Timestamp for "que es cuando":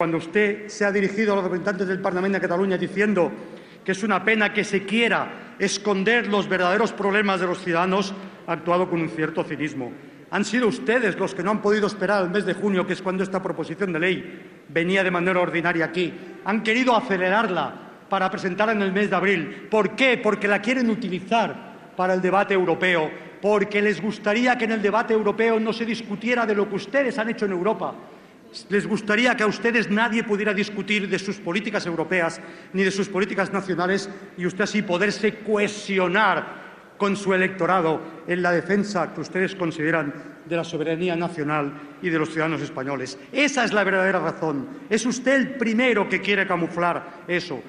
12.86-13.24